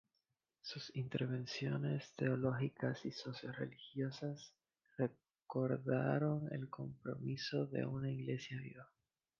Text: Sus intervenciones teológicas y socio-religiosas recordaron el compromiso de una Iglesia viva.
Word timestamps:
Sus 0.63 0.89
intervenciones 0.95 2.11
teológicas 2.15 3.05
y 3.05 3.11
socio-religiosas 3.11 4.51
recordaron 4.97 6.49
el 6.51 6.71
compromiso 6.71 7.67
de 7.67 7.85
una 7.85 8.09
Iglesia 8.09 8.57
viva. 8.59 8.89